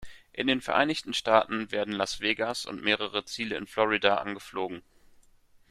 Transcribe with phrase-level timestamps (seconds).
[0.33, 4.81] In den Vereinigten Staaten werden Las Vegas und mehrere Ziele in Florida angeflogen.